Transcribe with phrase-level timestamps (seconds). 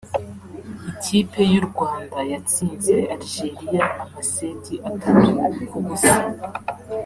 [0.91, 5.31] Ikipe y’u Rwanda yatsinze Algeria amaseti atatu
[5.69, 6.15] ku busa